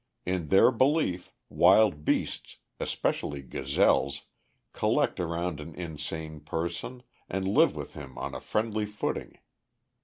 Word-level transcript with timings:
In 0.25 0.47
their 0.47 0.71
belief, 0.71 1.31
wild 1.47 2.03
beasts, 2.03 2.57
especially 2.79 3.43
gazelles, 3.43 4.23
collect 4.73 5.19
around 5.19 5.59
an 5.59 5.75
insane 5.75 6.39
person, 6.39 7.03
and 7.29 7.47
live 7.47 7.75
with 7.75 7.93
him 7.93 8.17
on 8.17 8.33
a 8.33 8.41
friendly 8.41 8.87
footing. 8.87 9.37